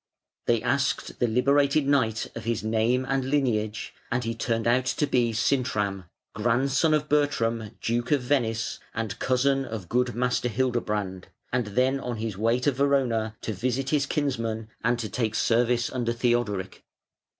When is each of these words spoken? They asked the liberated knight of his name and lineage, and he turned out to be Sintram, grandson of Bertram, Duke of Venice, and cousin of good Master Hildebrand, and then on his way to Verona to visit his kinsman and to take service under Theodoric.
They 0.47 0.63
asked 0.63 1.19
the 1.19 1.27
liberated 1.27 1.85
knight 1.87 2.31
of 2.35 2.45
his 2.45 2.63
name 2.63 3.05
and 3.07 3.23
lineage, 3.25 3.93
and 4.11 4.23
he 4.23 4.33
turned 4.33 4.65
out 4.65 4.87
to 4.87 5.05
be 5.05 5.31
Sintram, 5.31 6.05
grandson 6.33 6.95
of 6.95 7.07
Bertram, 7.07 7.77
Duke 7.81 8.09
of 8.11 8.21
Venice, 8.23 8.79
and 8.95 9.19
cousin 9.19 9.63
of 9.63 9.89
good 9.89 10.15
Master 10.15 10.49
Hildebrand, 10.49 11.27
and 11.53 11.67
then 11.67 11.99
on 11.99 12.17
his 12.17 12.35
way 12.35 12.59
to 12.61 12.71
Verona 12.71 13.37
to 13.41 13.53
visit 13.53 13.91
his 13.91 14.07
kinsman 14.07 14.69
and 14.83 14.97
to 14.97 15.07
take 15.07 15.35
service 15.35 15.91
under 15.91 16.13
Theodoric. 16.13 16.81